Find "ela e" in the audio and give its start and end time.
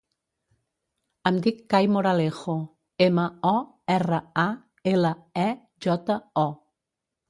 4.97-5.49